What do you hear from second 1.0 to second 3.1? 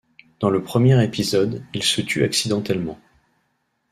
épisode, il se tue accidentellement.